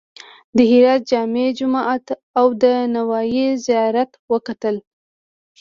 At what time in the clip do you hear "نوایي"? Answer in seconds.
2.95-3.47